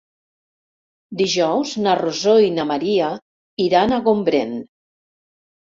[1.19, 3.13] Dijous na Rosó i na Maria
[3.69, 4.59] iran a Gombrèn.